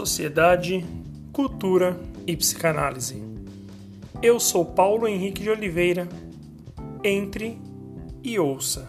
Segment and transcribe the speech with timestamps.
[0.00, 0.82] sociedade,
[1.30, 3.22] cultura e psicanálise.
[4.22, 6.08] Eu sou Paulo Henrique de Oliveira.
[7.04, 7.58] Entre
[8.22, 8.88] e ouça.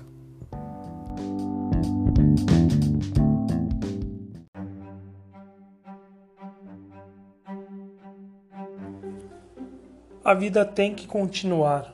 [10.24, 11.94] A vida tem que continuar.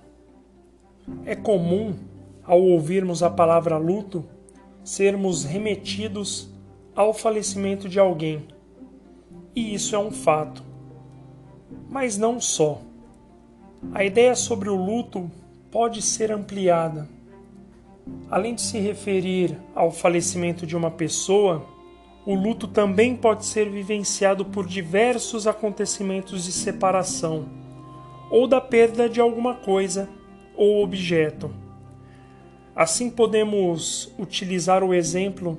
[1.25, 1.95] É comum,
[2.43, 4.23] ao ouvirmos a palavra luto,
[4.83, 6.51] sermos remetidos
[6.95, 8.56] ao falecimento de alguém
[9.57, 10.63] e isso é um fato.
[11.89, 12.79] Mas não só.
[13.91, 15.31] A ideia sobre o luto
[15.71, 17.09] pode ser ampliada.
[18.29, 21.65] Além de se referir ao falecimento de uma pessoa,
[22.23, 27.49] o luto também pode ser vivenciado por diversos acontecimentos de separação,
[28.29, 30.07] ou da perda de alguma coisa
[30.55, 31.49] ou objeto.
[32.75, 35.57] Assim podemos utilizar o exemplo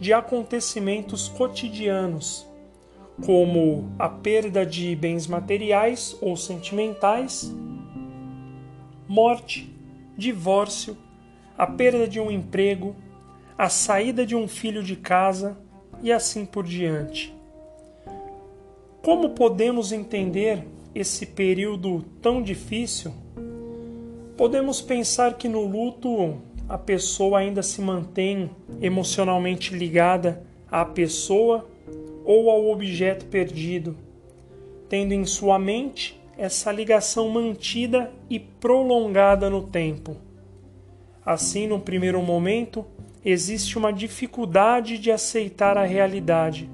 [0.00, 2.53] de acontecimentos cotidianos
[3.22, 7.52] como a perda de bens materiais ou sentimentais,
[9.06, 9.72] morte,
[10.16, 10.96] divórcio,
[11.56, 12.96] a perda de um emprego,
[13.56, 15.56] a saída de um filho de casa
[16.02, 17.34] e assim por diante.
[19.02, 23.12] Como podemos entender esse período tão difícil?
[24.36, 31.68] Podemos pensar que no luto a pessoa ainda se mantém emocionalmente ligada à pessoa
[32.24, 33.96] ou ao objeto perdido,
[34.88, 40.16] tendo em sua mente essa ligação mantida e prolongada no tempo.
[41.24, 42.84] Assim, no primeiro momento,
[43.24, 46.68] existe uma dificuldade de aceitar a realidade,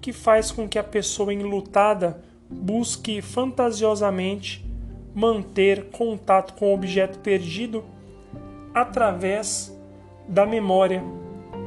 [0.00, 4.64] que faz com que a pessoa enlutada busque fantasiosamente
[5.14, 7.84] manter contato com o objeto perdido
[8.74, 9.76] através
[10.28, 11.02] da memória,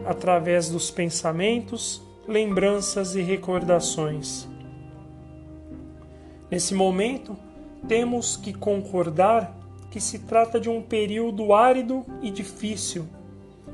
[0.05, 4.47] através dos pensamentos lembranças e recordações.
[6.51, 7.37] Nesse momento,
[7.87, 9.55] temos que concordar
[9.89, 13.05] que se trata de um período árido e difícil,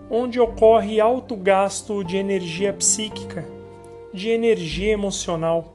[0.10, 3.44] onde ocorre alto gasto de energia psíquica,
[4.14, 5.74] de energia emocional,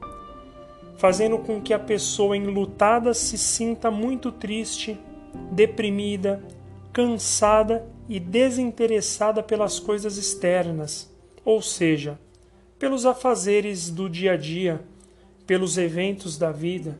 [0.97, 4.97] fazendo com que a pessoa enlutada se sinta muito triste,
[5.51, 6.41] deprimida,
[6.93, 12.17] cansada e desinteressada pelas coisas externas, ou seja,
[12.79, 14.81] pelos afazeres do dia a dia,
[15.45, 16.97] pelos eventos da vida.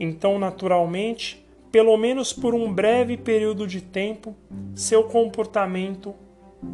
[0.00, 4.34] Então, naturalmente, pelo menos por um breve período de tempo,
[4.74, 6.14] seu comportamento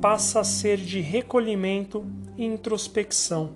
[0.00, 2.06] passa a ser de recolhimento
[2.37, 3.50] e introspecção,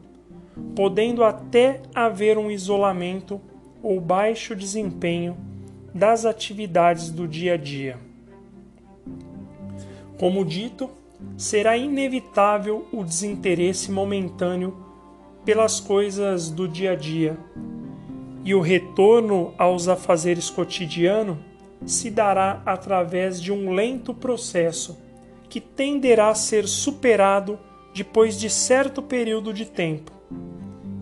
[0.75, 3.41] podendo até haver um isolamento
[3.83, 5.37] ou baixo desempenho
[5.94, 7.98] das atividades do dia a dia.
[10.19, 10.91] Como dito,
[11.37, 14.77] será inevitável o desinteresse momentâneo
[15.44, 17.38] pelas coisas do dia a dia,
[18.44, 21.38] e o retorno aos afazeres cotidianos
[21.84, 24.99] se dará através de um lento processo
[25.49, 27.59] que tenderá a ser superado
[27.94, 30.12] depois de certo período de tempo.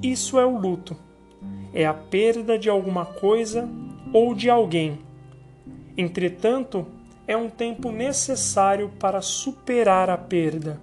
[0.03, 0.97] Isso é o luto.
[1.73, 3.69] É a perda de alguma coisa
[4.13, 4.99] ou de alguém.
[5.97, 6.87] Entretanto,
[7.27, 10.81] é um tempo necessário para superar a perda.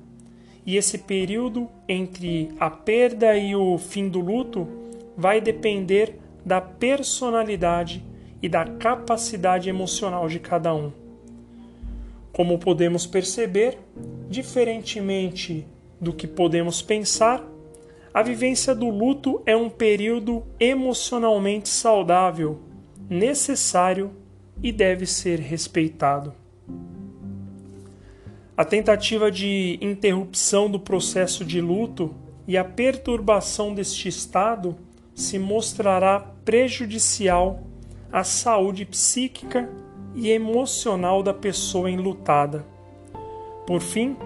[0.66, 4.68] E esse período entre a perda e o fim do luto
[5.18, 8.04] vai depender da personalidade
[8.42, 10.92] e da capacidade emocional de cada um.
[12.32, 13.78] Como podemos perceber,
[14.30, 15.68] diferentemente
[16.00, 17.46] do que podemos pensar,
[18.14, 22.60] a vivência do luto é um período emocionalmente saudável,
[23.10, 24.12] necessário
[24.62, 26.34] e deve ser respeitado.
[28.56, 32.14] A tentativa de interrupção do processo de luto
[32.48, 34.76] e a perturbação deste estado
[35.16, 37.64] se mostrará prejudicial
[38.12, 39.70] à saúde psíquica
[40.14, 42.66] e emocional da pessoa enlutada.
[43.66, 44.18] Por fim,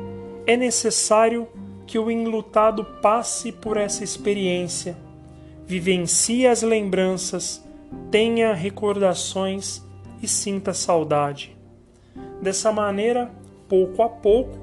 [0.47, 1.47] é necessário
[1.85, 4.97] que o enlutado passe por essa experiência,
[5.67, 7.63] vivencie as lembranças,
[8.09, 9.84] tenha recordações
[10.25, 11.55] e sinta saudade.
[12.41, 13.31] Dessa maneira,
[13.69, 14.57] pouco a pouco,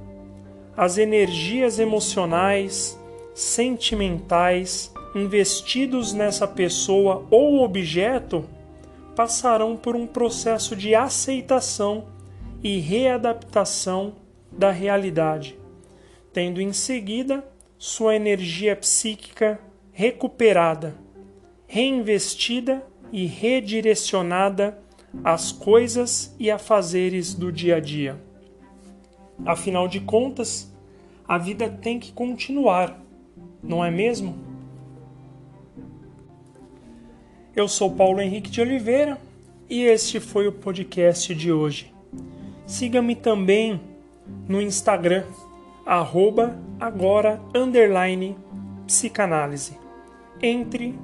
[0.76, 2.99] as energias emocionais,
[3.35, 8.44] sentimentais investidos nessa pessoa ou objeto
[9.14, 12.06] passarão por um processo de aceitação
[12.62, 14.14] e readaptação
[14.50, 15.59] da realidade,
[16.32, 17.44] tendo em seguida
[17.79, 19.61] sua energia psíquica
[19.93, 20.94] recuperada,
[21.67, 24.81] reinvestida e redirecionada
[25.25, 28.20] às coisas e afazeres do dia a dia.
[29.44, 30.73] Afinal de contas,
[31.26, 33.00] a vida tem que continuar,
[33.62, 34.37] não é mesmo?
[37.55, 39.19] Eu sou Paulo Henrique de Oliveira
[39.69, 41.93] e este foi o podcast de hoje.
[42.67, 43.81] Siga-me também
[44.49, 45.25] no Instagram,
[45.85, 48.37] arroba agora underline
[48.87, 49.76] psicanálise.
[50.41, 50.99] Entre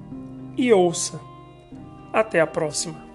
[0.56, 1.20] e ouça.
[2.12, 3.07] Até a próxima.